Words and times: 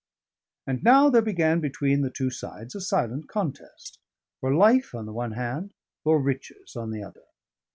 And 0.65 0.81
now 0.81 1.11
there 1.11 1.21
began 1.21 1.59
between 1.59 2.01
the 2.01 2.09
two 2.09 2.31
sides 2.31 2.73
a 2.73 2.81
silent 2.81 3.29
contest, 3.29 3.99
for 4.39 4.51
life 4.51 4.95
on 4.95 5.05
the 5.05 5.13
one 5.13 5.33
hand, 5.33 5.75
for 6.03 6.19
riches 6.19 6.75
on 6.75 6.89
the 6.89 7.03
other. 7.03 7.25